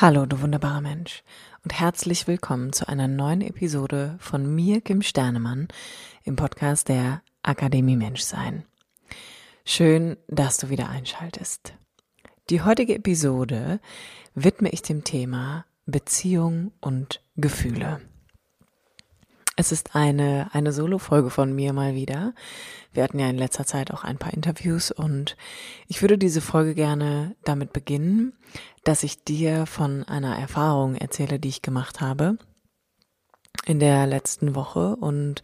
[0.00, 1.24] Hallo, du wunderbarer Mensch
[1.64, 5.66] und herzlich willkommen zu einer neuen Episode von mir, Kim Sternemann,
[6.22, 8.62] im Podcast der Akademie Menschsein.
[9.64, 11.74] Schön, dass du wieder einschaltest.
[12.48, 13.80] Die heutige Episode
[14.36, 18.00] widme ich dem Thema Beziehung und Gefühle.
[19.60, 22.32] Es ist eine, eine Solo-Folge von mir mal wieder.
[22.92, 25.36] Wir hatten ja in letzter Zeit auch ein paar Interviews und
[25.88, 28.34] ich würde diese Folge gerne damit beginnen,
[28.84, 32.38] dass ich dir von einer Erfahrung erzähle, die ich gemacht habe
[33.66, 35.42] in der letzten Woche und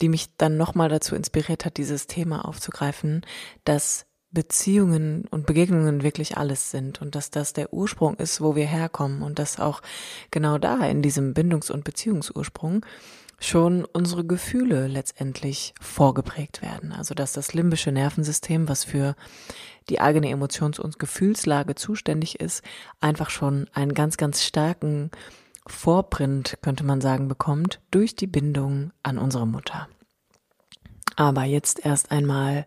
[0.00, 3.26] die mich dann nochmal dazu inspiriert hat, dieses Thema aufzugreifen,
[3.64, 8.66] dass Beziehungen und Begegnungen wirklich alles sind und dass das der Ursprung ist, wo wir
[8.66, 9.82] herkommen und dass auch
[10.30, 12.86] genau da in diesem Bindungs- und Beziehungsursprung
[13.40, 16.92] schon unsere Gefühle letztendlich vorgeprägt werden.
[16.92, 19.14] Also dass das limbische Nervensystem, was für
[19.88, 22.62] die eigene Emotions- und Gefühlslage zuständig ist,
[23.00, 25.10] einfach schon einen ganz, ganz starken
[25.66, 29.88] Vorprint, könnte man sagen, bekommt durch die Bindung an unsere Mutter.
[31.16, 32.64] Aber jetzt erst einmal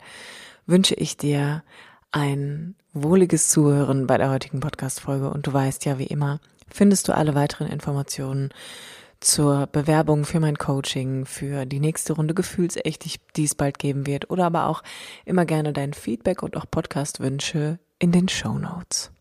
[0.65, 1.63] wünsche ich dir
[2.11, 7.15] ein wohliges Zuhören bei der heutigen Podcast-Folge und du weißt ja, wie immer, findest du
[7.15, 8.49] alle weiteren Informationen
[9.21, 13.05] zur Bewerbung für mein Coaching, für die nächste Runde Gefühlsecht,
[13.37, 14.83] die es bald geben wird, oder aber auch
[15.23, 19.11] immer gerne dein Feedback und auch Podcast-Wünsche in den Show Notes.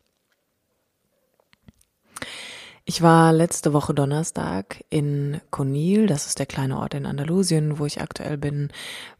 [2.86, 7.86] Ich war letzte Woche Donnerstag in Conil, das ist der kleine Ort in Andalusien, wo
[7.86, 8.70] ich aktuell bin,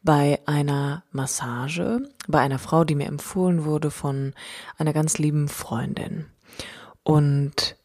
[0.02, 4.32] bei einer Massage, bei einer Frau, die mir empfohlen wurde von
[4.76, 6.26] einer ganz lieben Freundin.
[7.04, 7.76] Und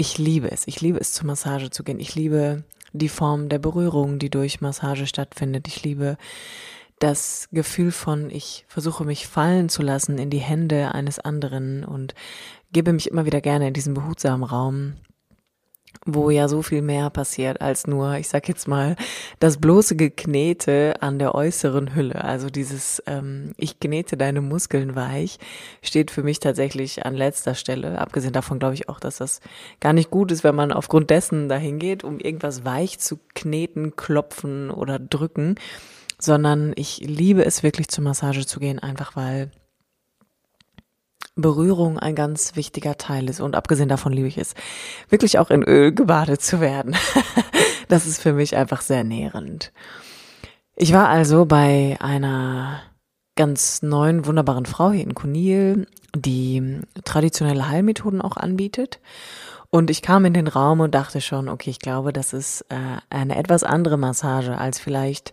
[0.00, 0.66] ich liebe es.
[0.66, 2.00] Ich liebe es, zur Massage zu gehen.
[2.00, 5.68] Ich liebe die Form der Berührung, die durch Massage stattfindet.
[5.68, 6.16] Ich liebe
[6.98, 12.14] das Gefühl von, ich versuche mich fallen zu lassen in die Hände eines anderen und
[12.72, 14.94] gebe mich immer wieder gerne in diesen behutsamen Raum
[16.06, 18.96] wo ja so viel mehr passiert als nur, ich sag jetzt mal,
[19.38, 22.24] das bloße Geknete an der äußeren Hülle.
[22.24, 25.38] Also dieses ähm, Ich knete deine Muskeln weich
[25.82, 27.98] steht für mich tatsächlich an letzter Stelle.
[27.98, 29.40] Abgesehen davon glaube ich auch, dass das
[29.80, 33.96] gar nicht gut ist, wenn man aufgrund dessen dahin geht, um irgendwas weich zu kneten,
[33.96, 35.56] klopfen oder drücken,
[36.18, 39.50] sondern ich liebe es wirklich zur Massage zu gehen, einfach weil
[41.40, 43.40] Berührung ein ganz wichtiger Teil ist.
[43.40, 44.54] Und abgesehen davon liebe ich es,
[45.08, 46.96] wirklich auch in Öl gebadet zu werden.
[47.88, 49.72] das ist für mich einfach sehr nährend.
[50.76, 52.82] Ich war also bei einer
[53.36, 59.00] ganz neuen, wunderbaren Frau hier in Kunil, die traditionelle Heilmethoden auch anbietet.
[59.70, 62.98] Und ich kam in den Raum und dachte schon, okay, ich glaube, das ist äh,
[63.08, 65.32] eine etwas andere Massage als vielleicht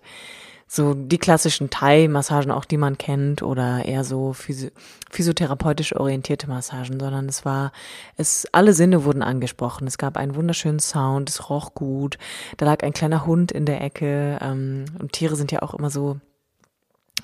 [0.67, 4.71] so die klassischen Thai-Massagen auch, die man kennt, oder eher so physi
[5.09, 7.71] physiotherapeutisch orientierte Massagen, sondern es war,
[8.17, 9.87] es, alle Sinne wurden angesprochen.
[9.87, 12.17] Es gab einen wunderschönen Sound, es roch gut,
[12.57, 15.89] da lag ein kleiner Hund in der Ecke, ähm, und Tiere sind ja auch immer
[15.89, 16.19] so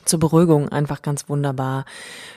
[0.06, 1.86] zur Beruhigung einfach ganz wunderbar.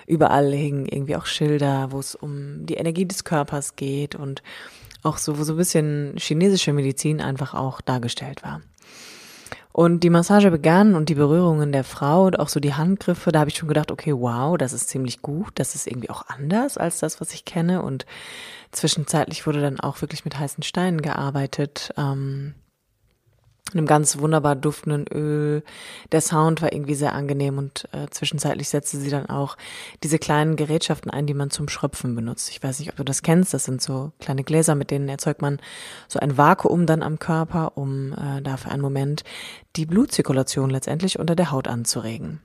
[0.06, 4.43] Überall hingen irgendwie auch Schilder, wo es um die Energie des Körpers geht und
[5.03, 8.61] auch so, wo so ein bisschen chinesische Medizin einfach auch dargestellt war.
[9.76, 13.41] Und die Massage begann und die Berührungen der Frau und auch so die Handgriffe, da
[13.41, 16.78] habe ich schon gedacht, okay, wow, das ist ziemlich gut, das ist irgendwie auch anders
[16.78, 17.82] als das, was ich kenne.
[17.82, 18.06] Und
[18.72, 21.92] zwischenzeitlich wurde dann auch wirklich mit heißen Steinen gearbeitet.
[21.98, 22.54] Ähm,
[23.72, 25.62] einem ganz wunderbar duftenden Öl.
[26.12, 29.56] Der Sound war irgendwie sehr angenehm und äh, zwischenzeitlich setzte sie dann auch
[30.02, 32.50] diese kleinen Gerätschaften ein, die man zum Schröpfen benutzt.
[32.50, 33.54] Ich weiß nicht, ob du das kennst.
[33.54, 35.58] Das sind so kleine Gläser, mit denen erzeugt man
[36.08, 39.24] so ein Vakuum dann am Körper, um äh, da für einen Moment
[39.74, 42.40] die Blutzirkulation letztendlich unter der Haut anzuregen.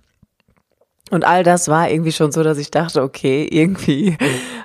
[1.12, 4.18] Und all das war irgendwie schon so, dass ich dachte, okay, irgendwie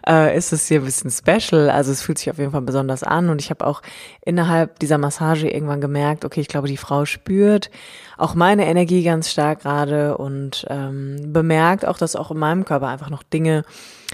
[0.08, 1.68] äh, ist es hier ein bisschen special.
[1.68, 3.28] Also es fühlt sich auf jeden Fall besonders an.
[3.28, 3.82] Und ich habe auch
[4.24, 7.70] innerhalb dieser Massage irgendwann gemerkt, okay, ich glaube, die Frau spürt
[8.16, 12.88] auch meine Energie ganz stark gerade und ähm, bemerkt auch, dass auch in meinem Körper
[12.88, 13.64] einfach noch Dinge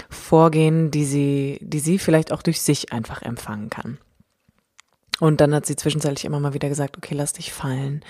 [0.09, 3.99] vorgehen, die sie, die sie vielleicht auch durch sich einfach empfangen kann.
[5.19, 8.03] Und dann hat sie zwischenzeitlich immer mal wieder gesagt, okay, lass dich fallen.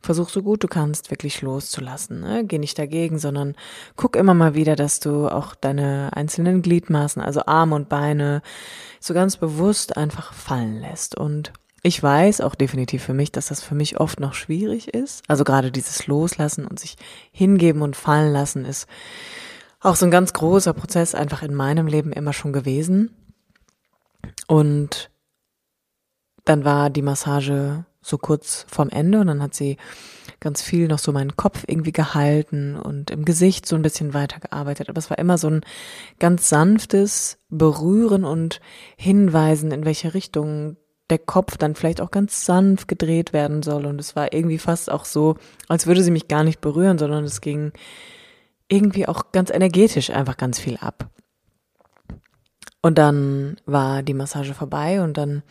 [0.00, 2.20] Versuch so gut du kannst, wirklich loszulassen.
[2.20, 2.44] Ne?
[2.46, 3.54] Geh nicht dagegen, sondern
[3.94, 8.42] guck immer mal wieder, dass du auch deine einzelnen Gliedmaßen, also Arme und Beine,
[9.00, 11.14] so ganz bewusst einfach fallen lässt.
[11.16, 15.22] Und ich weiß auch definitiv für mich, dass das für mich oft noch schwierig ist.
[15.28, 16.96] Also gerade dieses Loslassen und sich
[17.32, 18.88] hingeben und fallen lassen ist
[19.80, 23.14] auch so ein ganz großer Prozess einfach in meinem Leben immer schon gewesen.
[24.48, 25.10] Und
[26.46, 29.76] dann war die Massage so kurz vorm Ende und dann hat sie
[30.40, 34.88] ganz viel noch so meinen Kopf irgendwie gehalten und im Gesicht so ein bisschen weitergearbeitet.
[34.88, 35.62] Aber es war immer so ein
[36.18, 38.60] ganz sanftes Berühren und
[38.96, 40.76] Hinweisen, in welche Richtung
[41.10, 43.86] der Kopf dann vielleicht auch ganz sanft gedreht werden soll.
[43.86, 45.36] Und es war irgendwie fast auch so,
[45.68, 47.72] als würde sie mich gar nicht berühren, sondern es ging
[48.68, 51.08] irgendwie auch ganz energetisch einfach ganz viel ab.
[52.82, 55.42] Und dann war die Massage vorbei und dann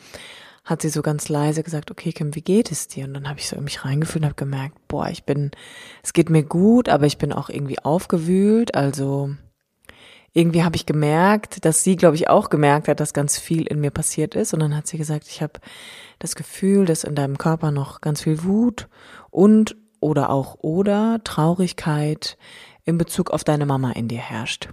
[0.66, 3.06] hat sie so ganz leise gesagt, okay, Kim, wie geht es dir?
[3.06, 5.52] Und dann habe ich so in mich reingefühlt und habe gemerkt, boah, ich bin,
[6.04, 8.74] es geht mir gut, aber ich bin auch irgendwie aufgewühlt.
[8.74, 9.30] Also
[10.34, 13.80] irgendwie habe ich gemerkt, dass sie, glaube ich, auch gemerkt hat, dass ganz viel in
[13.80, 14.54] mir passiert ist.
[14.56, 15.62] Und dann hat sie gesagt, ich habe
[16.18, 18.88] das Gefühl, dass in deinem Körper noch ganz viel Wut
[19.30, 22.38] und oder auch oder Traurigkeit
[22.84, 24.70] in Bezug auf deine Mama in dir herrscht.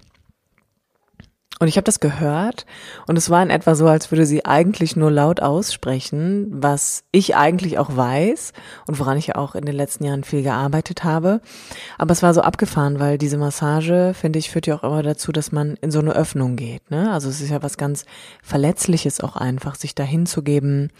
[1.63, 2.67] Und ich habe das gehört
[3.07, 7.37] und es war in etwa so, als würde sie eigentlich nur laut aussprechen, was ich
[7.37, 8.53] eigentlich auch weiß
[8.89, 11.41] und woran ich ja auch in den letzten Jahren viel gearbeitet habe.
[11.99, 15.31] Aber es war so abgefahren, weil diese Massage, finde ich, führt ja auch immer dazu,
[15.31, 16.91] dass man in so eine Öffnung geht.
[16.91, 17.13] Ne?
[17.13, 18.07] Also es ist ja was ganz
[18.43, 20.91] Verletzliches auch einfach, sich dahin zu geben,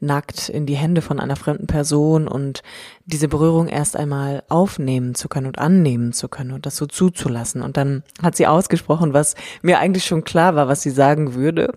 [0.00, 2.64] nackt in die Hände von einer fremden Person und
[3.08, 7.62] diese Berührung erst einmal aufnehmen zu können und annehmen zu können und das so zuzulassen.
[7.62, 11.72] Und dann hat sie ausgesprochen, was mir eigentlich schon klar war, was sie sagen würde.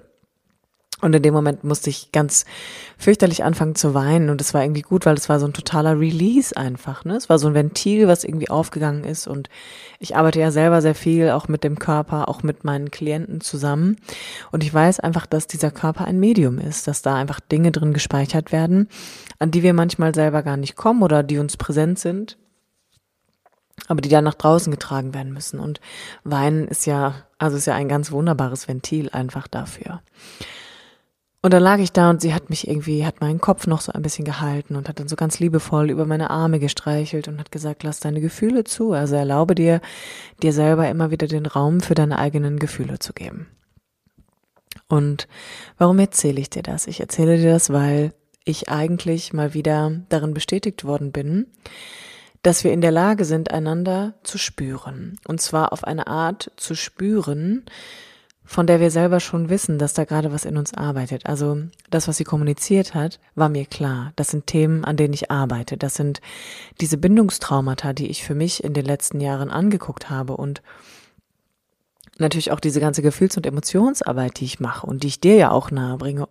[1.01, 2.45] Und in dem Moment musste ich ganz
[2.97, 4.29] fürchterlich anfangen zu weinen.
[4.29, 7.03] Und es war irgendwie gut, weil es war so ein totaler Release einfach.
[7.05, 7.15] Ne?
[7.15, 9.27] Es war so ein Ventil, was irgendwie aufgegangen ist.
[9.27, 9.49] Und
[9.99, 13.97] ich arbeite ja selber sehr viel, auch mit dem Körper, auch mit meinen Klienten zusammen.
[14.51, 17.93] Und ich weiß einfach, dass dieser Körper ein Medium ist, dass da einfach Dinge drin
[17.93, 18.87] gespeichert werden,
[19.39, 22.37] an die wir manchmal selber gar nicht kommen oder die uns präsent sind
[23.87, 25.59] aber die dann nach draußen getragen werden müssen.
[25.59, 25.79] Und
[26.23, 30.01] Weinen ist ja, also ist ja ein ganz wunderbares Ventil einfach dafür.
[31.43, 33.91] Und dann lag ich da und sie hat mich irgendwie, hat meinen Kopf noch so
[33.91, 37.51] ein bisschen gehalten und hat dann so ganz liebevoll über meine Arme gestreichelt und hat
[37.51, 38.91] gesagt, lass deine Gefühle zu.
[38.91, 39.81] Also erlaube dir,
[40.43, 43.47] dir selber immer wieder den Raum für deine eigenen Gefühle zu geben.
[44.87, 45.27] Und
[45.79, 46.85] warum erzähle ich dir das?
[46.85, 48.13] Ich erzähle dir das, weil
[48.45, 51.47] ich eigentlich mal wieder darin bestätigt worden bin,
[52.43, 55.19] dass wir in der Lage sind, einander zu spüren.
[55.27, 57.65] Und zwar auf eine Art zu spüren,
[58.43, 61.25] von der wir selber schon wissen, dass da gerade was in uns arbeitet.
[61.25, 61.57] Also
[61.89, 64.11] das, was sie kommuniziert hat, war mir klar.
[64.15, 65.77] Das sind Themen, an denen ich arbeite.
[65.77, 66.21] Das sind
[66.81, 70.61] diese Bindungstraumata, die ich für mich in den letzten Jahren angeguckt habe und
[72.17, 75.51] natürlich auch diese ganze Gefühls- und Emotionsarbeit, die ich mache und die ich dir ja
[75.51, 76.27] auch nahebringe,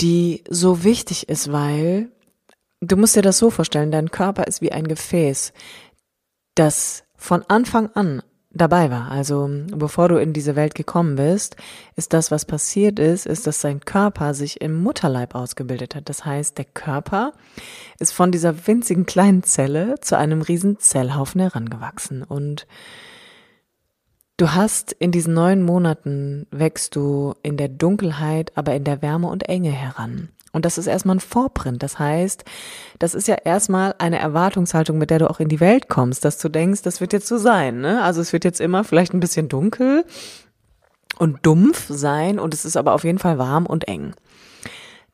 [0.00, 2.10] die so wichtig ist, weil
[2.86, 5.52] Du musst dir das so vorstellen, dein Körper ist wie ein Gefäß,
[6.54, 8.22] das von Anfang an
[8.54, 9.10] dabei war.
[9.10, 11.56] Also bevor du in diese Welt gekommen bist,
[11.96, 16.08] ist das, was passiert ist, ist, dass dein Körper sich im Mutterleib ausgebildet hat.
[16.08, 17.32] Das heißt, der Körper
[17.98, 22.22] ist von dieser winzigen kleinen Zelle zu einem riesen Zellhaufen herangewachsen.
[22.22, 22.66] Und
[24.36, 29.28] du hast in diesen neun Monaten wächst du in der Dunkelheit, aber in der Wärme
[29.28, 30.28] und Enge heran.
[30.54, 31.82] Und das ist erstmal ein Vorprint.
[31.82, 32.44] Das heißt,
[33.00, 36.38] das ist ja erstmal eine Erwartungshaltung, mit der du auch in die Welt kommst, dass
[36.38, 37.80] du denkst, das wird jetzt so sein.
[37.80, 38.02] Ne?
[38.02, 40.04] Also es wird jetzt immer vielleicht ein bisschen dunkel
[41.18, 44.14] und dumpf sein und es ist aber auf jeden Fall warm und eng.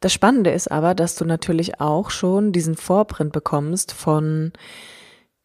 [0.01, 4.53] Das Spannende ist aber, dass du natürlich auch schon diesen Vorprint bekommst von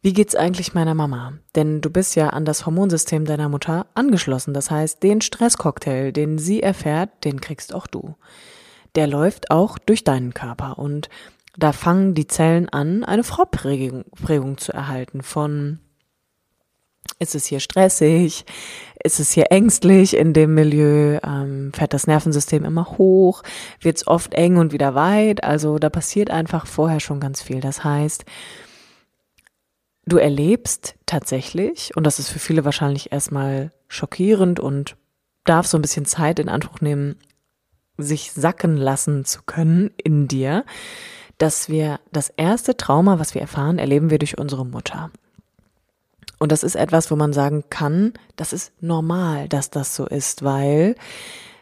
[0.02, 1.34] wie geht's eigentlich meiner Mama?
[1.56, 4.54] Denn du bist ja an das Hormonsystem deiner Mutter angeschlossen.
[4.54, 8.16] Das heißt, den Stresscocktail, den sie erfährt, den kriegst auch du
[8.96, 11.10] der läuft auch durch deinen Körper und
[11.58, 15.80] da fangen die Zellen an, eine Vorprägung Prägung zu erhalten von
[17.20, 18.46] ist es hier stressig?
[19.02, 21.20] Ist es hier ängstlich in dem Milieu?
[21.24, 23.44] Ähm, fährt das Nervensystem immer hoch?
[23.80, 25.44] Wird es oft eng und wieder weit?
[25.44, 27.62] Also da passiert einfach vorher schon ganz viel.
[27.62, 28.26] Das heißt,
[30.06, 34.98] du erlebst tatsächlich, und das ist für viele wahrscheinlich erstmal schockierend und
[35.46, 37.18] darf so ein bisschen Zeit in Anspruch nehmen,
[37.98, 40.66] sich sacken lassen zu können in dir,
[41.38, 45.12] dass wir das erste Trauma, was wir erfahren, erleben wir durch unsere Mutter.
[46.40, 50.44] Und das ist etwas, wo man sagen kann, das ist normal, dass das so ist,
[50.44, 50.96] weil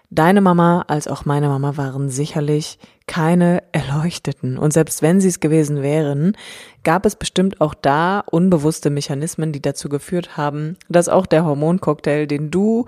[0.10, 4.58] deine Mama als auch meine Mama waren sicherlich keine erleuchteten.
[4.58, 6.38] Und selbst wenn sie es gewesen wären,
[6.84, 12.28] gab es bestimmt auch da unbewusste Mechanismen, die dazu geführt haben, dass auch der Hormoncocktail,
[12.28, 12.86] den du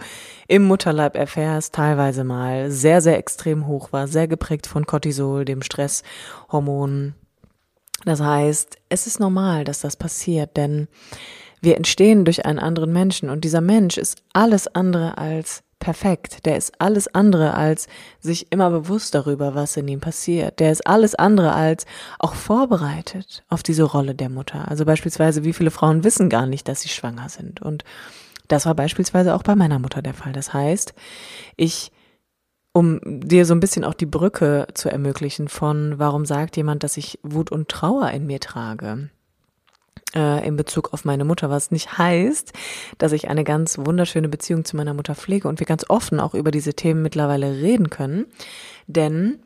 [0.48, 5.62] im Mutterleib erfährst, teilweise mal sehr, sehr extrem hoch war, sehr geprägt von Cortisol, dem
[5.62, 7.16] Stresshormon.
[8.06, 10.88] Das heißt, es ist normal, dass das passiert, denn
[11.62, 16.46] wir entstehen durch einen anderen Menschen und dieser Mensch ist alles andere als perfekt.
[16.46, 17.88] Der ist alles andere als
[18.20, 20.60] sich immer bewusst darüber, was in ihm passiert.
[20.60, 21.86] Der ist alles andere als
[22.20, 24.68] auch vorbereitet auf diese Rolle der Mutter.
[24.68, 27.62] Also beispielsweise, wie viele Frauen wissen gar nicht, dass sie schwanger sind.
[27.62, 27.84] Und
[28.48, 30.34] das war beispielsweise auch bei meiner Mutter der Fall.
[30.34, 30.94] Das heißt,
[31.56, 31.92] ich
[32.74, 36.98] um dir so ein bisschen auch die Brücke zu ermöglichen von, warum sagt jemand, dass
[36.98, 39.10] ich Wut und Trauer in mir trage
[40.16, 42.54] äh, in Bezug auf meine Mutter, was nicht heißt,
[42.98, 46.34] dass ich eine ganz wunderschöne Beziehung zu meiner Mutter pflege und wir ganz offen auch
[46.34, 48.26] über diese Themen mittlerweile reden können.
[48.88, 49.40] Denn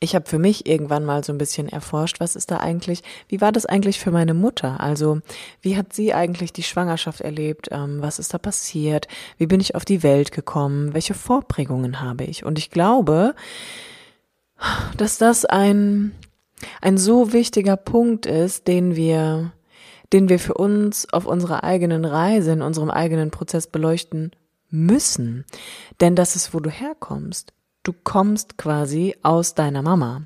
[0.00, 3.40] ich habe für mich irgendwann mal so ein bisschen erforscht, was ist da eigentlich, wie
[3.40, 4.80] war das eigentlich für meine Mutter?
[4.80, 5.20] Also
[5.60, 7.68] wie hat sie eigentlich die Schwangerschaft erlebt?
[7.72, 9.08] Ähm, was ist da passiert?
[9.38, 10.94] Wie bin ich auf die Welt gekommen?
[10.94, 12.44] Welche Vorprägungen habe ich?
[12.44, 13.34] Und ich glaube,
[14.96, 16.12] dass das ein
[16.80, 19.52] ein so wichtiger Punkt ist, den wir,
[20.12, 24.32] den wir für uns auf unserer eigenen Reise, in unserem eigenen Prozess beleuchten
[24.70, 25.44] müssen.
[26.00, 27.52] Denn das ist, wo du herkommst.
[27.82, 30.22] Du kommst quasi aus deiner Mama.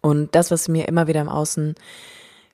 [0.00, 1.74] Und das, was mir immer wieder im Außen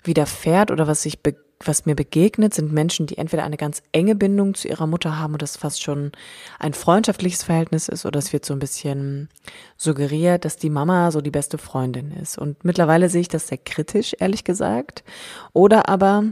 [0.02, 4.14] widerfährt oder was ich be was mir begegnet, sind Menschen, die entweder eine ganz enge
[4.14, 6.12] Bindung zu ihrer Mutter haben und das fast schon
[6.59, 9.28] ein freundschaftliches Verhältnis ist oder es wird so ein bisschen
[9.76, 12.38] suggeriert, dass die Mama so die beste Freundin ist.
[12.38, 15.04] Und mittlerweile sehe ich das sehr kritisch, ehrlich gesagt.
[15.52, 16.25] Oder aber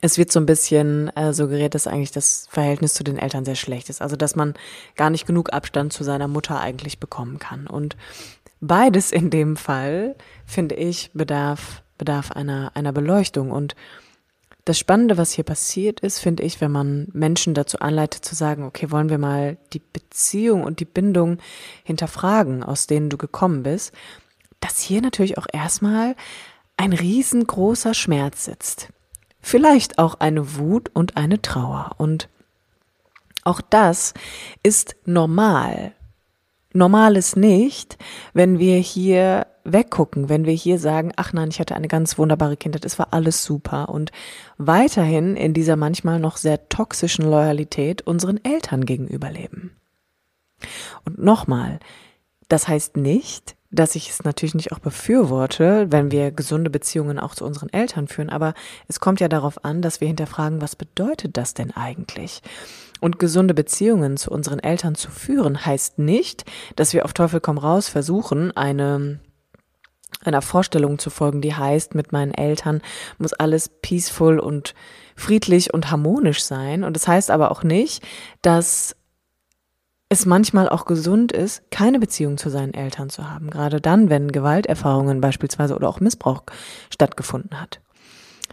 [0.00, 3.56] es wird so ein bisschen äh, suggeriert, dass eigentlich das Verhältnis zu den Eltern sehr
[3.56, 4.00] schlecht ist.
[4.00, 4.54] Also dass man
[4.96, 7.66] gar nicht genug Abstand zu seiner Mutter eigentlich bekommen kann.
[7.66, 7.96] Und
[8.60, 13.50] beides in dem Fall, finde ich, bedarf bedarf einer, einer Beleuchtung.
[13.50, 13.74] Und
[14.64, 18.64] das Spannende, was hier passiert ist, finde ich, wenn man Menschen dazu anleitet zu sagen,
[18.64, 21.38] okay, wollen wir mal die Beziehung und die Bindung
[21.84, 23.92] hinterfragen, aus denen du gekommen bist,
[24.60, 26.16] dass hier natürlich auch erstmal
[26.76, 28.88] ein riesengroßer Schmerz sitzt.
[29.40, 31.94] Vielleicht auch eine Wut und eine Trauer.
[31.98, 32.28] Und
[33.44, 34.14] auch das
[34.62, 35.92] ist normal.
[36.74, 37.96] Normal ist nicht,
[38.34, 42.56] wenn wir hier weggucken, wenn wir hier sagen, ach nein, ich hatte eine ganz wunderbare
[42.56, 44.12] Kindheit, es war alles super und
[44.56, 49.76] weiterhin in dieser manchmal noch sehr toxischen Loyalität unseren Eltern gegenüber leben.
[51.04, 51.78] Und nochmal,
[52.48, 57.34] das heißt nicht, dass ich es natürlich nicht auch befürworte, wenn wir gesunde Beziehungen auch
[57.34, 58.54] zu unseren Eltern führen, aber
[58.88, 62.40] es kommt ja darauf an, dass wir hinterfragen, was bedeutet das denn eigentlich?
[63.00, 66.44] Und gesunde Beziehungen zu unseren Eltern zu führen heißt nicht,
[66.76, 69.20] dass wir auf Teufel komm raus versuchen, eine
[70.28, 72.80] einer Vorstellung zu folgen, die heißt, mit meinen Eltern
[73.18, 74.74] muss alles peaceful und
[75.16, 76.84] friedlich und harmonisch sein.
[76.84, 78.06] Und das heißt aber auch nicht,
[78.42, 78.94] dass
[80.08, 83.50] es manchmal auch gesund ist, keine Beziehung zu seinen Eltern zu haben.
[83.50, 86.44] Gerade dann, wenn Gewalterfahrungen beispielsweise oder auch Missbrauch
[86.90, 87.80] stattgefunden hat.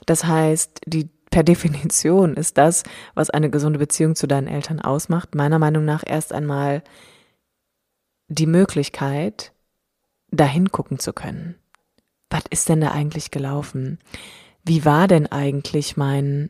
[0.05, 5.35] Das heißt, die per Definition ist das, was eine gesunde Beziehung zu deinen Eltern ausmacht,
[5.35, 6.83] meiner Meinung nach erst einmal
[8.27, 9.53] die Möglichkeit,
[10.31, 11.55] dahin gucken zu können.
[12.29, 13.99] Was ist denn da eigentlich gelaufen?
[14.63, 16.49] Wie war denn eigentlich mein,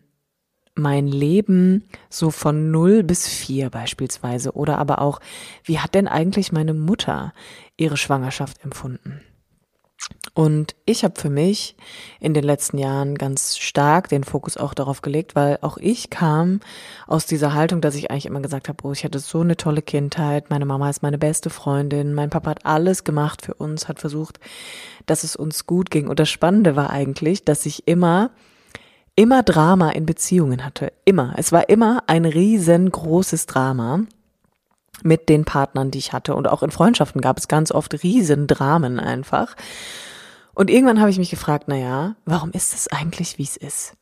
[0.73, 4.53] mein Leben so von null bis vier beispielsweise?
[4.53, 5.19] Oder aber auch,
[5.63, 7.33] wie hat denn eigentlich meine Mutter
[7.77, 9.21] ihre Schwangerschaft empfunden?
[10.33, 11.77] Und ich habe für mich
[12.19, 16.59] in den letzten Jahren ganz stark den Fokus auch darauf gelegt, weil auch ich kam
[17.07, 19.81] aus dieser Haltung, dass ich eigentlich immer gesagt habe, oh, ich hatte so eine tolle
[19.81, 23.99] Kindheit, meine Mama ist meine beste Freundin, mein Papa hat alles gemacht für uns, hat
[23.99, 24.39] versucht,
[25.05, 26.07] dass es uns gut ging.
[26.07, 28.31] Und das Spannende war eigentlich, dass ich immer
[29.15, 30.91] immer Drama in Beziehungen hatte.
[31.05, 31.33] Immer.
[31.37, 34.01] Es war immer ein riesengroßes Drama
[35.05, 36.35] mit den Partnern, die ich hatte.
[36.35, 39.55] Und auch in Freundschaften gab es ganz oft Riesendramen einfach.
[40.53, 43.95] Und irgendwann habe ich mich gefragt, na ja, warum ist es eigentlich, wie es ist?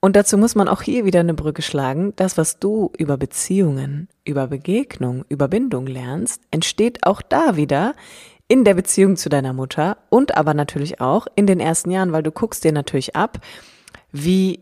[0.00, 2.14] Und dazu muss man auch hier wieder eine Brücke schlagen.
[2.16, 7.94] Das, was du über Beziehungen, über Begegnung, über Bindung lernst, entsteht auch da wieder
[8.48, 12.22] in der Beziehung zu deiner Mutter und aber natürlich auch in den ersten Jahren, weil
[12.22, 13.38] du guckst dir natürlich ab,
[14.10, 14.60] wie,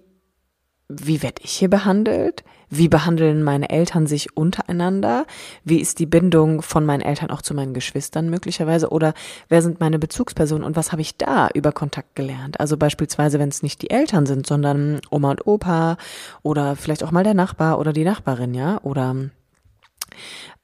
[0.88, 2.44] wie werde ich hier behandelt?
[2.70, 5.26] Wie behandeln meine Eltern sich untereinander?
[5.64, 8.90] Wie ist die Bindung von meinen Eltern auch zu meinen Geschwistern möglicherweise?
[8.90, 9.14] Oder
[9.48, 12.60] wer sind meine Bezugspersonen und was habe ich da über Kontakt gelernt?
[12.60, 15.98] Also beispielsweise, wenn es nicht die Eltern sind, sondern Oma und Opa
[16.42, 18.80] oder vielleicht auch mal der Nachbar oder die Nachbarin, ja?
[18.82, 19.14] Oder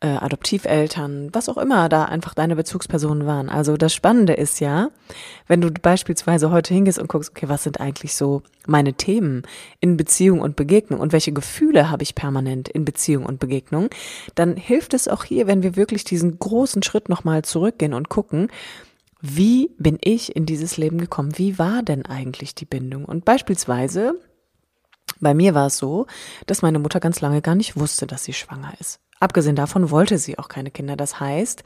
[0.01, 3.49] äh, Adoptiveltern, was auch immer da einfach deine Bezugspersonen waren.
[3.49, 4.91] Also das Spannende ist ja,
[5.47, 9.43] wenn du beispielsweise heute hingehst und guckst, okay, was sind eigentlich so meine Themen
[9.81, 13.89] in Beziehung und Begegnung und welche Gefühle habe ich permanent in Beziehung und Begegnung,
[14.35, 18.49] dann hilft es auch hier, wenn wir wirklich diesen großen Schritt nochmal zurückgehen und gucken,
[19.27, 21.39] wie bin ich in dieses Leben gekommen?
[21.39, 23.07] Wie war denn eigentlich die Bindung?
[23.07, 24.21] Und beispielsweise,
[25.19, 26.07] bei mir war es so,
[26.47, 29.01] dass meine Mutter ganz lange gar nicht wusste, dass sie schwanger ist.
[29.25, 30.97] Abgesehen davon wollte sie auch keine Kinder.
[30.97, 31.65] Das heißt,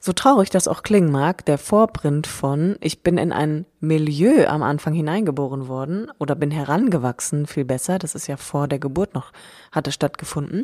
[0.00, 4.62] so traurig das auch klingen mag, der Vorprint von, ich bin in ein Milieu am
[4.62, 9.32] Anfang hineingeboren worden oder bin herangewachsen, viel besser, das ist ja vor der Geburt noch,
[9.70, 10.62] hatte stattgefunden,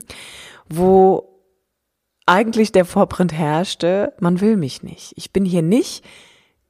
[0.67, 1.43] wo
[2.25, 5.13] eigentlich der Vorprint herrschte, man will mich nicht.
[5.17, 6.07] Ich bin hier nicht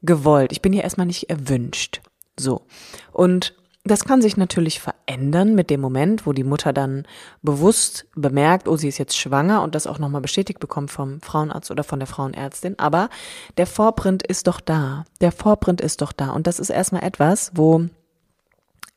[0.02, 0.50] gewollt.
[0.50, 2.00] Ich bin hier erstmal nicht erwünscht.
[2.36, 2.66] So.
[3.12, 7.06] Und das kann sich natürlich verändern mit dem Moment, wo die Mutter dann
[7.42, 11.70] bewusst bemerkt, oh, sie ist jetzt schwanger und das auch nochmal bestätigt bekommt vom Frauenarzt
[11.70, 12.78] oder von der Frauenärztin.
[12.78, 13.10] Aber
[13.58, 15.04] der Vorprint ist doch da.
[15.20, 16.30] Der Vorprint ist doch da.
[16.30, 17.84] Und das ist erstmal etwas, wo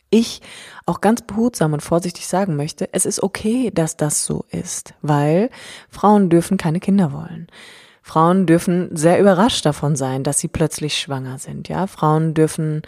[0.09, 0.41] ich
[0.85, 5.49] auch ganz behutsam und vorsichtig sagen möchte, es ist okay, dass das so ist, weil
[5.89, 7.47] Frauen dürfen keine Kinder wollen.
[8.03, 11.87] Frauen dürfen sehr überrascht davon sein, dass sie plötzlich schwanger sind, ja.
[11.87, 12.83] Frauen dürfen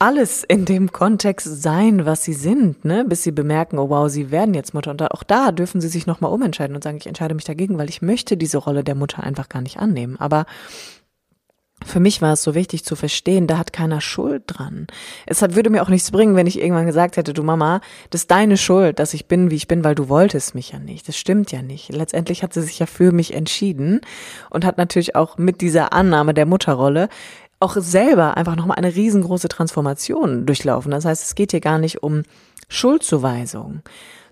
[0.00, 4.30] alles in dem Kontext sein, was sie sind, ne, bis sie bemerken, oh wow, sie
[4.30, 4.90] werden jetzt Mutter.
[4.90, 7.90] Und auch da dürfen sie sich nochmal umentscheiden und sagen, ich entscheide mich dagegen, weil
[7.90, 10.16] ich möchte diese Rolle der Mutter einfach gar nicht annehmen.
[10.18, 10.46] Aber
[11.84, 14.86] für mich war es so wichtig zu verstehen, da hat keiner Schuld dran.
[15.26, 18.30] Es würde mir auch nichts bringen, wenn ich irgendwann gesagt hätte, du Mama, das ist
[18.30, 21.08] deine Schuld, dass ich bin, wie ich bin, weil du wolltest mich ja nicht.
[21.08, 21.92] Das stimmt ja nicht.
[21.92, 24.00] Letztendlich hat sie sich ja für mich entschieden
[24.48, 27.08] und hat natürlich auch mit dieser Annahme der Mutterrolle
[27.60, 30.90] auch selber einfach nochmal eine riesengroße Transformation durchlaufen.
[30.90, 32.22] Das heißt, es geht hier gar nicht um
[32.68, 33.82] Schuldzuweisung,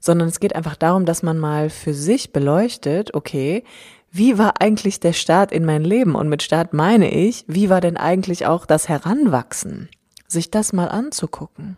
[0.01, 3.65] sondern es geht einfach darum, dass man mal für sich beleuchtet, okay,
[4.11, 6.15] wie war eigentlich der Start in mein Leben?
[6.15, 9.91] Und mit Start meine ich, wie war denn eigentlich auch das Heranwachsen?
[10.27, 11.77] Sich das mal anzugucken.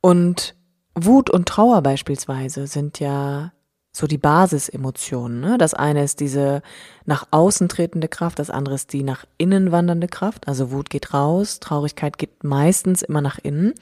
[0.00, 0.54] Und
[0.94, 3.52] Wut und Trauer beispielsweise sind ja
[3.96, 5.40] so die Basisemotionen.
[5.40, 5.56] Ne?
[5.56, 6.62] Das eine ist diese
[7.06, 10.48] nach außen tretende Kraft, das andere ist die nach innen wandernde Kraft.
[10.48, 13.72] Also Wut geht raus, Traurigkeit geht meistens immer nach innen.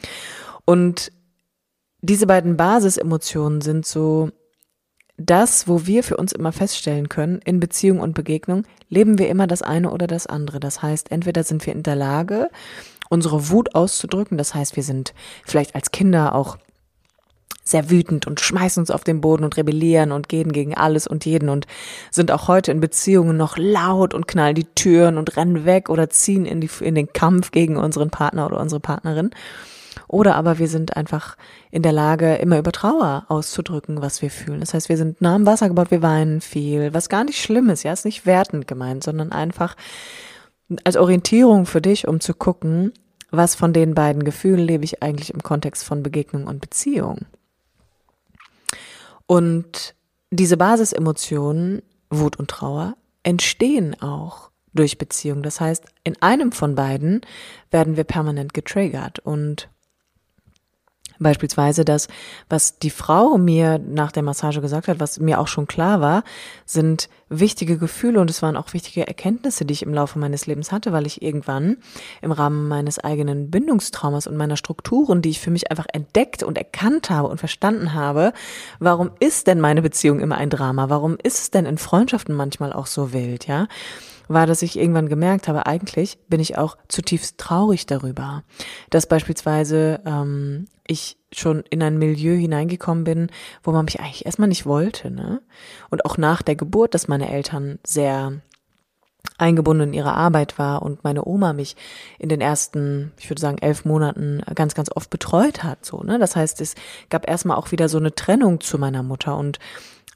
[0.67, 1.13] Und
[2.03, 4.31] diese beiden Basisemotionen sind so
[5.17, 9.47] das, wo wir für uns immer feststellen können, in Beziehung und Begegnung, leben wir immer
[9.47, 10.61] das eine oder das andere.
[10.61, 12.51] Das heißt, entweder sind wir in der Lage,
[13.09, 15.15] unsere Wut auszudrücken, das heißt, wir sind
[15.47, 16.59] vielleicht als Kinder auch
[17.65, 21.25] sehr wütend und schmeißen uns auf den Boden und rebellieren und gehen gegen alles und
[21.25, 21.67] jeden und
[22.11, 26.11] sind auch heute in Beziehungen noch laut und knallen die Türen und rennen weg oder
[26.11, 29.31] ziehen in, die, in den Kampf gegen unseren Partner oder unsere Partnerin.
[30.09, 31.37] Oder aber wir sind einfach
[31.71, 34.61] in der Lage, immer über Trauer auszudrücken, was wir fühlen.
[34.61, 37.69] Das heißt, wir sind nah am Wasser gebaut, wir weinen viel, was gar nicht schlimm
[37.71, 39.77] ist, ja, ist nicht wertend gemeint, sondern einfach
[40.85, 42.93] als Orientierung für dich, um zu gucken,
[43.31, 47.27] was von den beiden Gefühlen lebe ich eigentlich im Kontext von Begegnung und Beziehung.
[49.27, 49.95] Und
[50.31, 55.43] diese Basisemotionen, Wut und Trauer, entstehen auch durch Beziehung.
[55.43, 57.21] Das heißt, in einem von beiden
[57.71, 59.69] werden wir permanent getriggert und
[61.23, 62.09] Beispielsweise das,
[62.49, 66.25] was die Frau mir nach der Massage gesagt hat, was mir auch schon klar war,
[66.67, 70.73] sind wichtige Gefühle und es waren auch wichtige Erkenntnisse, die ich im Laufe meines Lebens
[70.73, 71.79] hatte, weil ich irgendwann
[72.21, 76.59] im Rahmen meines eigenen Bindungstraumas und meiner Strukturen, die ich für mich einfach entdeckt und
[76.59, 78.33] erkannt habe und verstanden habe,
[78.79, 80.89] warum ist denn meine Beziehung immer ein Drama?
[80.91, 83.67] Warum ist es denn in Freundschaften manchmal auch so wild, ja?
[84.29, 88.43] War, dass ich irgendwann gemerkt habe, eigentlich bin ich auch zutiefst traurig darüber,
[88.91, 93.31] dass beispielsweise ähm, ich schon in ein Milieu hineingekommen bin,
[93.63, 95.11] wo man mich eigentlich erstmal nicht wollte.
[95.11, 95.41] Ne?
[95.91, 98.41] Und auch nach der Geburt, dass meine Eltern sehr
[99.39, 101.77] eingebunden in ihre Arbeit war und meine Oma mich
[102.19, 105.85] in den ersten, ich würde sagen, elf Monaten ganz, ganz oft betreut hat.
[105.85, 106.19] So, ne?
[106.19, 106.75] Das heißt, es
[107.09, 109.59] gab erstmal auch wieder so eine Trennung zu meiner Mutter und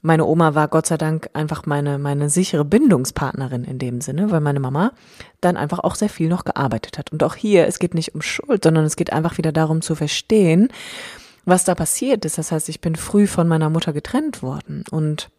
[0.01, 4.41] meine Oma war Gott sei Dank einfach meine, meine sichere Bindungspartnerin in dem Sinne, weil
[4.41, 4.91] meine Mama
[5.41, 7.11] dann einfach auch sehr viel noch gearbeitet hat.
[7.11, 9.95] Und auch hier, es geht nicht um Schuld, sondern es geht einfach wieder darum zu
[9.95, 10.69] verstehen,
[11.45, 12.37] was da passiert ist.
[12.37, 15.29] Das heißt, ich bin früh von meiner Mutter getrennt worden und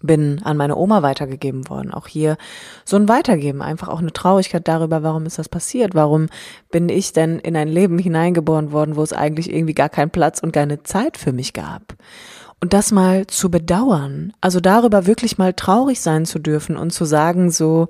[0.00, 1.92] bin an meine Oma weitergegeben worden.
[1.92, 2.36] Auch hier
[2.84, 5.94] so ein Weitergeben, einfach auch eine Traurigkeit darüber, warum ist das passiert?
[5.94, 6.28] Warum
[6.70, 10.40] bin ich denn in ein Leben hineingeboren worden, wo es eigentlich irgendwie gar keinen Platz
[10.40, 11.94] und keine Zeit für mich gab?
[12.64, 17.04] Und das mal zu bedauern, also darüber wirklich mal traurig sein zu dürfen und zu
[17.04, 17.88] sagen, so,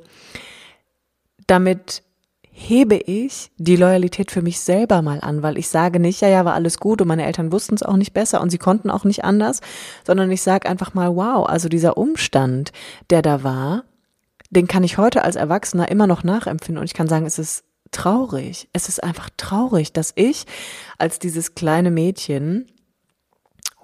[1.46, 2.02] damit
[2.50, 6.44] hebe ich die Loyalität für mich selber mal an, weil ich sage nicht, ja, ja,
[6.44, 9.04] war alles gut und meine Eltern wussten es auch nicht besser und sie konnten auch
[9.04, 9.60] nicht anders,
[10.04, 12.72] sondern ich sage einfach mal, wow, also dieser Umstand,
[13.10, 13.84] der da war,
[14.50, 17.62] den kann ich heute als Erwachsener immer noch nachempfinden und ich kann sagen, es ist
[17.92, 18.68] traurig.
[18.72, 20.46] Es ist einfach traurig, dass ich
[20.98, 22.66] als dieses kleine Mädchen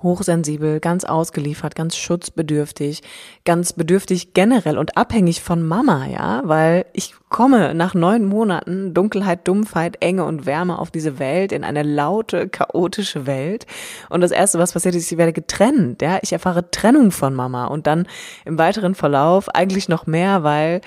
[0.03, 3.03] hochsensibel, ganz ausgeliefert, ganz schutzbedürftig,
[3.45, 9.47] ganz bedürftig generell und abhängig von Mama, ja, weil ich komme nach neun Monaten Dunkelheit,
[9.47, 13.67] Dumpfheit, Enge und Wärme auf diese Welt, in eine laute, chaotische Welt.
[14.09, 17.67] Und das erste, was passiert ist, ich werde getrennt, ja, ich erfahre Trennung von Mama
[17.67, 18.07] und dann
[18.45, 20.81] im weiteren Verlauf eigentlich noch mehr, weil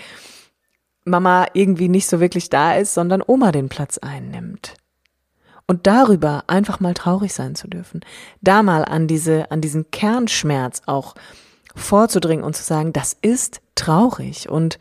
[1.06, 4.76] Mama irgendwie nicht so wirklich da ist, sondern Oma den Platz einnimmt
[5.68, 8.02] und darüber einfach mal traurig sein zu dürfen,
[8.42, 11.16] da mal an diese, an diesen Kernschmerz auch
[11.76, 14.80] vorzudringen und zu sagen, das ist traurig und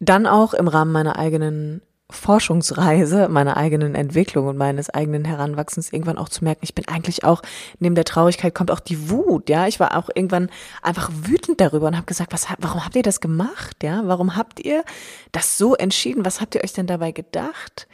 [0.00, 6.18] dann auch im Rahmen meiner eigenen Forschungsreise, meiner eigenen Entwicklung und meines eigenen Heranwachsens irgendwann
[6.18, 7.42] auch zu merken, ich bin eigentlich auch,
[7.78, 9.66] neben der Traurigkeit kommt auch die Wut, ja.
[9.66, 10.50] Ich war auch irgendwann
[10.82, 14.02] einfach wütend darüber und habe gesagt, was, warum habt ihr das gemacht, ja?
[14.04, 14.84] Warum habt ihr
[15.32, 16.24] das so entschieden?
[16.24, 17.88] Was habt ihr euch denn dabei gedacht?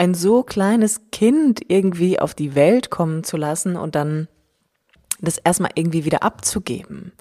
[0.00, 4.28] Ein so kleines Kind irgendwie auf die Welt kommen zu lassen und dann
[5.20, 7.12] das erstmal irgendwie wieder abzugeben,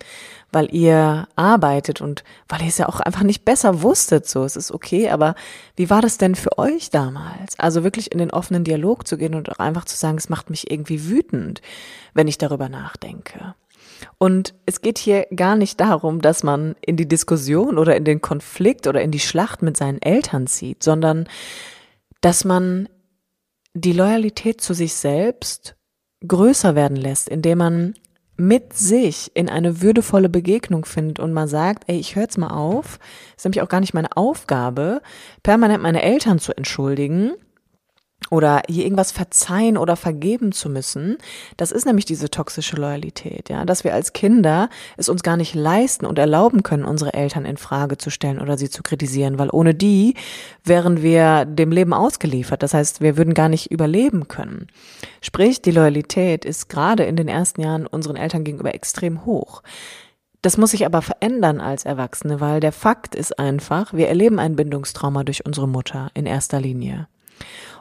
[0.54, 4.56] weil ihr arbeitet und weil ihr es ja auch einfach nicht besser wusstet, so es
[4.56, 5.36] ist okay, aber
[5.76, 7.60] wie war das denn für euch damals?
[7.60, 10.50] Also wirklich in den offenen Dialog zu gehen und auch einfach zu sagen, es macht
[10.50, 11.62] mich irgendwie wütend,
[12.14, 13.56] wenn ich darüber nachdenke.
[14.18, 18.22] Und es geht hier gar nicht darum, dass man in die Diskussion oder in den
[18.22, 21.28] Konflikt oder in die Schlacht mit seinen Eltern zieht, sondern
[22.22, 22.90] dass man
[23.74, 25.76] die Loyalität zu sich selbst
[26.28, 27.94] größer werden lässt, indem man
[28.36, 32.52] mit sich in eine würdevolle Begegnung findet und mal sagt, ey, ich höre jetzt mal
[32.52, 33.00] auf,
[33.36, 35.02] ist nämlich auch gar nicht meine Aufgabe,
[35.44, 37.34] permanent meine Eltern zu entschuldigen,
[38.30, 41.18] oder hier irgendwas verzeihen oder vergeben zu müssen,
[41.58, 45.56] das ist nämlich diese toxische Loyalität, ja, dass wir als Kinder es uns gar nicht
[45.56, 49.50] leisten und erlauben können, unsere Eltern in Frage zu stellen oder sie zu kritisieren, weil
[49.52, 50.16] ohne die
[50.64, 52.62] wären wir dem Leben ausgeliefert.
[52.62, 54.68] Das heißt, wir würden gar nicht überleben können.
[55.22, 59.64] Sprich, die Loyalität ist gerade in den ersten Jahren unseren Eltern gegenüber extrem hoch.
[60.42, 64.56] Das muss sich aber verändern als Erwachsene, weil der Fakt ist einfach, wir erleben ein
[64.56, 67.08] Bindungstrauma durch unsere Mutter in erster Linie.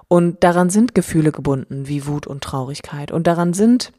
[0.08, 3.12] Und daran sind Gefühle gebunden, wie Wut und Traurigkeit.
[3.12, 3.92] Und daran sind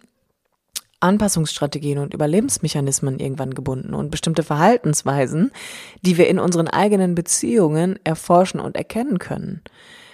[0.99, 5.51] Anpassungsstrategien und Überlebensmechanismen irgendwann gebunden und bestimmte Verhaltensweisen,
[6.01, 9.61] die wir in unseren eigenen Beziehungen erforschen und erkennen können,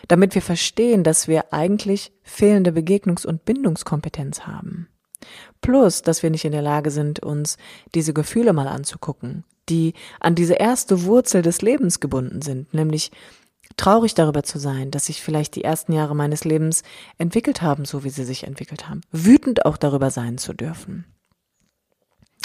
[0.08, 4.88] damit wir verstehen, dass wir eigentlich fehlende Begegnungs- und Bindungskompetenz haben.
[5.62, 7.58] Plus, dass wir nicht in der Lage sind, uns
[7.96, 13.12] diese Gefühle mal anzugucken, die an diese erste Wurzel des Lebens gebunden sind, nämlich
[13.78, 16.84] traurig darüber zu sein, dass sich vielleicht die ersten Jahre meines Lebens
[17.18, 19.02] entwickelt haben, so wie sie sich entwickelt haben.
[19.12, 21.06] Wütend auch darüber sein zu dürfen.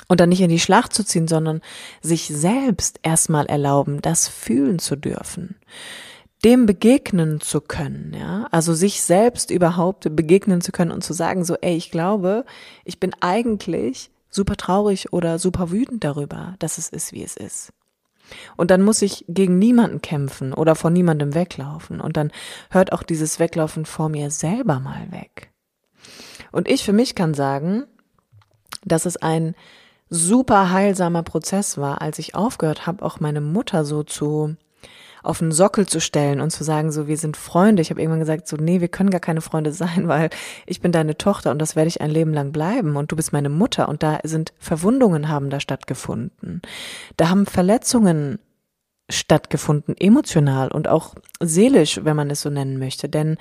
[0.09, 1.61] Und dann nicht in die Schlacht zu ziehen, sondern
[2.01, 5.57] sich selbst erstmal erlauben, das fühlen zu dürfen.
[6.45, 8.47] Dem begegnen zu können, ja.
[8.51, 12.45] Also sich selbst überhaupt begegnen zu können und zu sagen so, ey, ich glaube,
[12.85, 17.73] ich bin eigentlich super traurig oder super wütend darüber, dass es ist, wie es ist.
[18.57, 22.01] Und dann muss ich gegen niemanden kämpfen oder vor niemandem weglaufen.
[22.01, 22.33] Und dann
[22.71, 25.51] hört auch dieses Weglaufen vor mir selber mal weg.
[26.53, 27.85] Und ich für mich kann sagen,
[28.85, 29.55] dass es ein
[30.09, 34.57] super heilsamer Prozess war, als ich aufgehört habe, auch meine Mutter so zu
[35.23, 37.83] auf den Sockel zu stellen und zu sagen, so, wir sind Freunde.
[37.83, 40.31] Ich habe irgendwann gesagt, so, nee, wir können gar keine Freunde sein, weil
[40.67, 43.33] ich bin deine Tochter und das werde ich ein Leben lang bleiben und du bist
[43.33, 46.63] meine Mutter und da sind Verwundungen haben da stattgefunden.
[47.17, 48.39] Da haben Verletzungen
[49.09, 53.09] stattgefunden, emotional und auch seelisch, wenn man es so nennen möchte.
[53.09, 53.37] Denn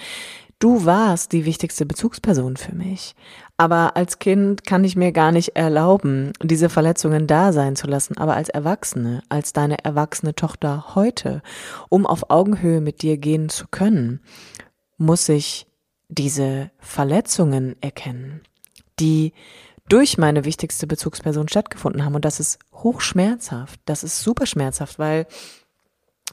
[0.59, 3.15] du warst die wichtigste Bezugsperson für mich.
[3.57, 8.17] Aber als Kind kann ich mir gar nicht erlauben, diese Verletzungen da sein zu lassen.
[8.17, 11.41] Aber als Erwachsene, als deine erwachsene Tochter heute,
[11.89, 14.21] um auf Augenhöhe mit dir gehen zu können,
[14.97, 15.67] muss ich
[16.09, 18.41] diese Verletzungen erkennen,
[18.99, 19.33] die
[19.87, 22.15] durch meine wichtigste Bezugsperson stattgefunden haben.
[22.15, 23.79] Und das ist hochschmerzhaft.
[23.85, 25.25] Das ist super schmerzhaft, weil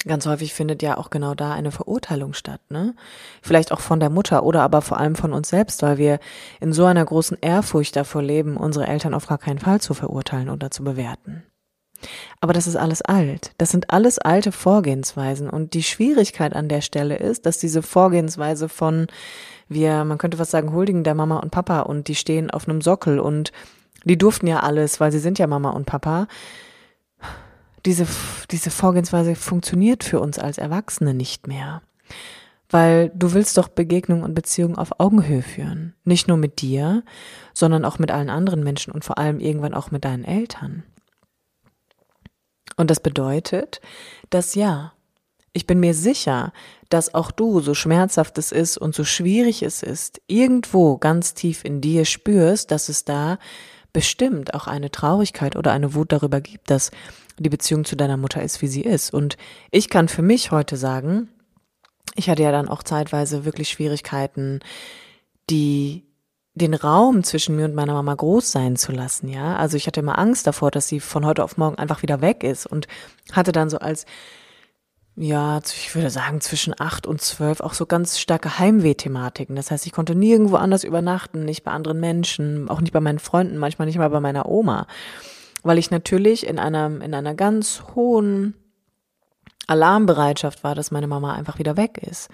[0.04, 2.94] Ganz häufig findet ja auch genau da eine Verurteilung statt, ne?
[3.42, 6.20] Vielleicht auch von der Mutter oder aber vor allem von uns selbst, weil wir
[6.60, 10.50] in so einer großen Ehrfurcht davor leben, unsere Eltern auf gar keinen Fall zu verurteilen
[10.50, 11.44] oder zu bewerten.
[12.40, 13.52] Aber das ist alles alt.
[13.58, 15.48] Das sind alles alte Vorgehensweisen.
[15.48, 19.06] Und die Schwierigkeit an der Stelle ist, dass diese Vorgehensweise von
[19.68, 22.80] wir, man könnte was sagen, huldigen der Mama und Papa und die stehen auf einem
[22.80, 23.50] Sockel und
[24.04, 26.28] die durften ja alles, weil sie sind ja Mama und Papa
[27.86, 28.06] diese,
[28.50, 31.82] diese Vorgehensweise funktioniert für uns als Erwachsene nicht mehr.
[32.68, 35.94] Weil du willst doch Begegnung und Beziehung auf Augenhöhe führen.
[36.04, 37.04] Nicht nur mit dir,
[37.54, 40.82] sondern auch mit allen anderen Menschen und vor allem irgendwann auch mit deinen Eltern.
[42.76, 43.80] Und das bedeutet,
[44.30, 44.92] dass ja,
[45.52, 46.52] ich bin mir sicher,
[46.88, 51.64] dass auch du, so schmerzhaft es ist und so schwierig es ist, irgendwo ganz tief
[51.64, 53.38] in dir spürst, dass es da
[53.92, 56.90] bestimmt auch eine Traurigkeit oder eine Wut darüber gibt, dass
[57.38, 59.12] die Beziehung zu deiner Mutter ist, wie sie ist.
[59.12, 59.36] Und
[59.70, 61.28] ich kann für mich heute sagen,
[62.14, 64.60] ich hatte ja dann auch zeitweise wirklich Schwierigkeiten,
[65.50, 66.04] die
[66.54, 69.56] den Raum zwischen mir und meiner Mama groß sein zu lassen, ja.
[69.56, 72.42] Also ich hatte immer Angst davor, dass sie von heute auf morgen einfach wieder weg
[72.42, 72.88] ist und
[73.32, 74.06] hatte dann so als
[75.18, 79.56] ja, ich würde sagen, zwischen acht und zwölf auch so ganz starke Heimweh-Thematiken.
[79.56, 83.18] Das heißt, ich konnte nirgendwo anders übernachten, nicht bei anderen Menschen, auch nicht bei meinen
[83.18, 84.86] Freunden, manchmal nicht mal bei meiner Oma.
[85.66, 88.54] Weil ich natürlich in einer, in einer ganz hohen
[89.66, 92.28] Alarmbereitschaft war, dass meine Mama einfach wieder weg ist.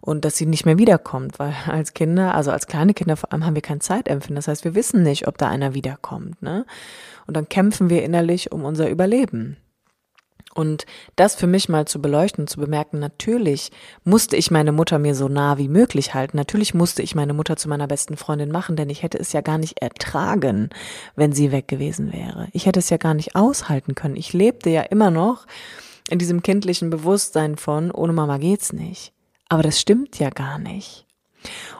[0.00, 3.44] Und dass sie nicht mehr wiederkommt, weil als Kinder, also als kleine Kinder vor allem,
[3.44, 4.36] haben wir kein Zeitempfinden.
[4.36, 6.64] Das heißt, wir wissen nicht, ob da einer wiederkommt, ne?
[7.26, 9.56] Und dann kämpfen wir innerlich um unser Überleben.
[10.56, 13.70] Und das für mich mal zu beleuchten, zu bemerken, natürlich
[14.04, 16.38] musste ich meine Mutter mir so nah wie möglich halten.
[16.38, 19.42] Natürlich musste ich meine Mutter zu meiner besten Freundin machen, denn ich hätte es ja
[19.42, 20.70] gar nicht ertragen,
[21.14, 22.48] wenn sie weg gewesen wäre.
[22.52, 24.16] Ich hätte es ja gar nicht aushalten können.
[24.16, 25.46] Ich lebte ja immer noch
[26.08, 29.12] in diesem kindlichen Bewusstsein von, ohne Mama geht's nicht.
[29.50, 31.04] Aber das stimmt ja gar nicht.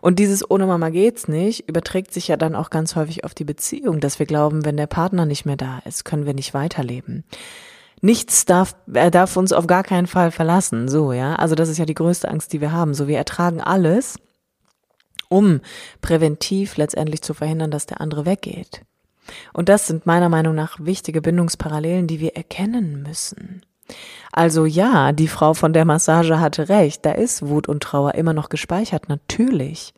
[0.02, 3.44] Und dieses ohne Mama geht's nicht überträgt sich ja dann auch ganz häufig auf die
[3.44, 7.24] Beziehung, dass wir glauben, wenn der Partner nicht mehr da ist, können wir nicht weiterleben.
[8.02, 11.34] Nichts darf, er darf uns auf gar keinen Fall verlassen, so, ja.
[11.36, 12.94] Also das ist ja die größte Angst, die wir haben.
[12.94, 14.18] So, wir ertragen alles,
[15.28, 15.60] um
[16.00, 18.82] präventiv letztendlich zu verhindern, dass der andere weggeht.
[19.52, 23.62] Und das sind meiner Meinung nach wichtige Bindungsparallelen, die wir erkennen müssen.
[24.32, 28.32] Also ja, die Frau von der Massage hatte recht, da ist Wut und Trauer immer
[28.32, 29.94] noch gespeichert, natürlich.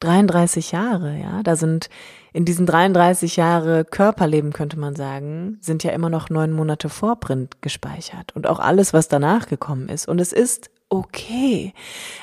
[0.00, 1.88] 33 Jahre, ja, da sind
[2.32, 7.62] in diesen 33 Jahre Körperleben, könnte man sagen, sind ja immer noch neun Monate Vorprint
[7.62, 10.08] gespeichert und auch alles, was danach gekommen ist.
[10.08, 11.72] Und es ist okay.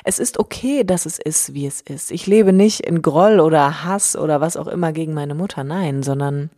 [0.04, 2.12] Es ist okay, dass es ist, wie es ist.
[2.12, 6.04] Ich lebe nicht in Groll oder Hass oder was auch immer gegen meine Mutter, nein,
[6.04, 6.50] sondern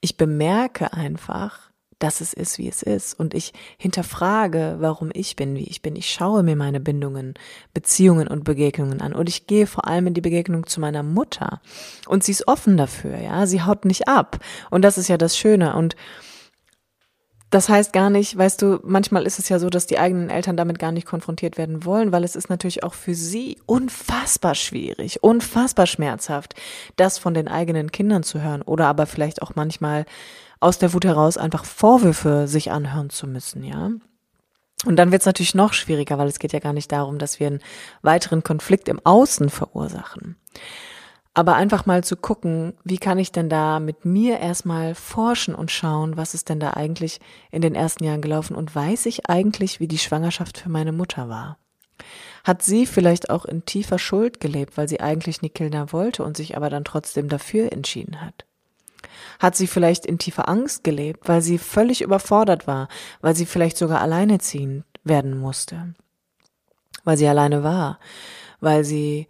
[0.00, 1.65] ich bemerke einfach,
[1.98, 3.18] dass es ist, wie es ist.
[3.18, 5.96] Und ich hinterfrage, warum ich bin, wie ich bin.
[5.96, 7.34] Ich schaue mir meine Bindungen,
[7.72, 9.14] Beziehungen und Begegnungen an.
[9.14, 11.60] Und ich gehe vor allem in die Begegnung zu meiner Mutter.
[12.06, 13.46] Und sie ist offen dafür, ja.
[13.46, 14.38] Sie haut nicht ab.
[14.70, 15.74] Und das ist ja das Schöne.
[15.74, 15.96] Und
[17.50, 20.56] das heißt gar nicht, weißt du, manchmal ist es ja so, dass die eigenen Eltern
[20.56, 25.22] damit gar nicht konfrontiert werden wollen, weil es ist natürlich auch für sie unfassbar schwierig,
[25.22, 26.54] unfassbar schmerzhaft,
[26.96, 30.06] das von den eigenen Kindern zu hören oder aber vielleicht auch manchmal
[30.66, 33.92] aus der Wut heraus einfach Vorwürfe sich anhören zu müssen, ja.
[34.84, 37.40] Und dann wird es natürlich noch schwieriger, weil es geht ja gar nicht darum, dass
[37.40, 37.62] wir einen
[38.02, 40.36] weiteren Konflikt im Außen verursachen.
[41.34, 45.70] Aber einfach mal zu gucken, wie kann ich denn da mit mir erstmal forschen und
[45.70, 49.80] schauen, was ist denn da eigentlich in den ersten Jahren gelaufen und weiß ich eigentlich,
[49.80, 51.58] wie die Schwangerschaft für meine Mutter war?
[52.42, 56.56] Hat sie vielleicht auch in tiefer Schuld gelebt, weil sie eigentlich Nikilda wollte und sich
[56.56, 58.46] aber dann trotzdem dafür entschieden hat?
[59.38, 62.88] Hat sie vielleicht in tiefer Angst gelebt, weil sie völlig überfordert war,
[63.20, 65.94] weil sie vielleicht sogar alleineziehend werden musste,
[67.04, 67.98] weil sie alleine war,
[68.60, 69.28] weil sie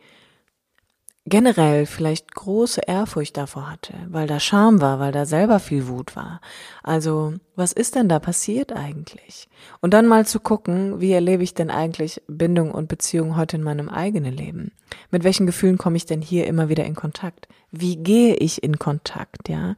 [1.27, 6.15] generell vielleicht große Ehrfurcht davor hatte, weil da Scham war, weil da selber viel Wut
[6.15, 6.41] war.
[6.85, 9.49] Also, was ist denn da passiert eigentlich?
[9.81, 13.65] Und dann mal zu gucken, wie erlebe ich denn eigentlich Bindung und Beziehung heute in
[13.65, 14.71] meinem eigenen Leben?
[15.11, 17.49] Mit welchen Gefühlen komme ich denn hier immer wieder in Kontakt?
[17.73, 19.75] Wie gehe ich in Kontakt, ja?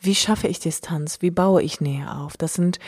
[0.00, 1.22] Wie schaffe ich Distanz?
[1.22, 2.36] Wie baue ich Nähe auf?
[2.36, 2.80] Das sind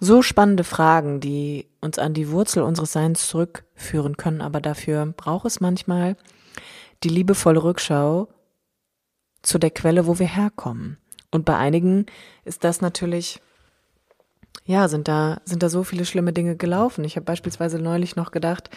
[0.00, 5.44] so spannende Fragen, die uns an die Wurzel unseres Seins zurückführen können, aber dafür braucht
[5.44, 6.16] es manchmal
[7.02, 8.28] die liebevolle Rückschau
[9.42, 10.98] zu der Quelle, wo wir herkommen.
[11.30, 12.06] Und bei einigen
[12.44, 13.40] ist das natürlich,
[14.64, 17.04] ja, sind da, sind da so viele schlimme Dinge gelaufen.
[17.04, 18.68] Ich habe beispielsweise neulich noch gedacht,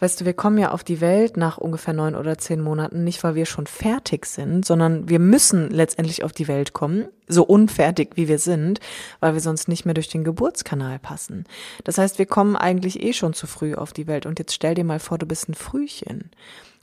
[0.00, 3.24] weißt du, wir kommen ja auf die Welt nach ungefähr neun oder zehn Monaten, nicht
[3.24, 8.10] weil wir schon fertig sind, sondern wir müssen letztendlich auf die Welt kommen, so unfertig
[8.14, 8.80] wie wir sind,
[9.20, 11.44] weil wir sonst nicht mehr durch den Geburtskanal passen.
[11.84, 14.26] Das heißt, wir kommen eigentlich eh schon zu früh auf die Welt.
[14.26, 16.30] Und jetzt stell dir mal vor, du bist ein Frühchen.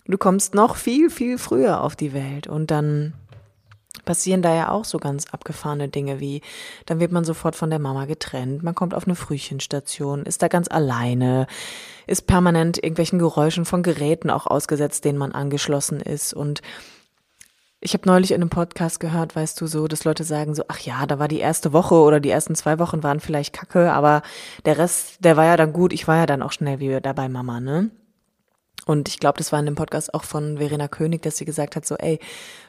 [0.08, 3.13] Du kommst noch viel, viel früher auf die Welt und dann
[4.06, 6.41] passieren da ja auch so ganz abgefahrene Dinge wie,
[6.86, 10.48] dann wird man sofort von der Mama getrennt, man kommt auf eine Frühchenstation, ist da
[10.48, 11.48] ganz alleine,
[12.06, 16.62] ist permanent irgendwelchen Geräuschen von Geräten auch ausgesetzt, denen man angeschlossen ist und
[17.82, 20.80] ich habe neulich in einem Podcast gehört, weißt du, so, dass Leute sagen so, ach
[20.80, 24.24] ja, da war die erste Woche oder die ersten zwei Wochen waren vielleicht kacke, aber
[24.65, 25.94] der Rest, der war ja dann gut.
[25.94, 27.91] Ich war ja dann auch schnell wieder dabei Mama, ne?
[28.86, 31.76] Und ich glaube, das war in dem Podcast auch von Verena König, dass sie gesagt
[31.76, 32.19] hat, so, ey,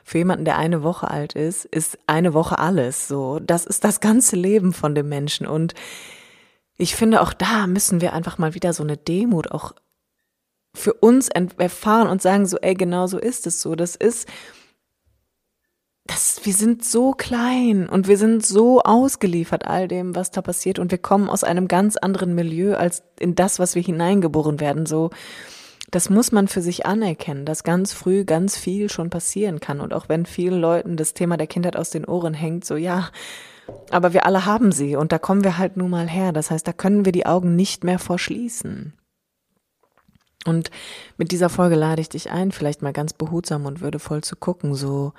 [0.03, 3.07] für jemanden, der eine Woche alt ist, ist eine Woche alles.
[3.07, 5.47] So, das ist das ganze Leben von dem Menschen.
[5.47, 5.75] Und
[6.79, 9.75] ich finde, auch da müssen wir einfach mal wieder so eine Demut auch
[10.75, 13.75] für uns erfahren und sagen so, ey, genau so ist es so.
[13.75, 14.29] Das ist,
[16.07, 20.79] das, wir sind so klein und wir sind so ausgeliefert all dem, was da passiert
[20.79, 24.87] und wir kommen aus einem ganz anderen Milieu als in das, was wir hineingeboren werden.
[24.87, 25.11] So,
[25.91, 29.95] das muss man für sich anerkennen, dass ganz früh ganz viel schon passieren kann und
[29.95, 33.11] auch wenn vielen Leuten das Thema der Kindheit aus den Ohren hängt, so ja,
[33.91, 36.33] aber wir alle haben sie und da kommen wir halt nun mal her.
[36.33, 38.93] Das heißt, da können wir die Augen nicht mehr vorschließen.
[40.45, 40.71] Und
[41.17, 44.75] mit dieser Folge lade ich dich ein, vielleicht mal ganz behutsam und würdevoll zu gucken,
[44.75, 45.13] so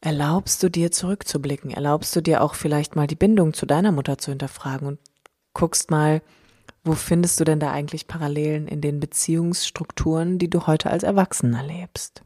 [0.00, 1.72] Erlaubst du dir zurückzublicken?
[1.72, 5.00] Erlaubst du dir auch vielleicht mal die Bindung zu deiner Mutter zu hinterfragen und
[5.54, 6.22] guckst mal,
[6.88, 11.62] wo findest du denn da eigentlich Parallelen in den Beziehungsstrukturen, die du heute als Erwachsener
[11.62, 12.22] lebst?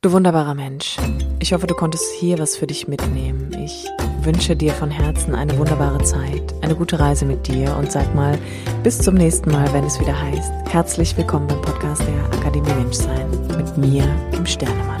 [0.00, 0.96] Du wunderbarer Mensch,
[1.40, 3.52] ich hoffe, du konntest hier was für dich mitnehmen.
[3.54, 3.86] Ich
[4.20, 8.38] wünsche dir von Herzen eine wunderbare Zeit, eine gute Reise mit dir und sag mal
[8.82, 13.30] bis zum nächsten Mal, wenn es wieder heißt, herzlich willkommen beim Podcast der Akademie Menschsein
[13.56, 14.93] mit mir, dem Sternemann.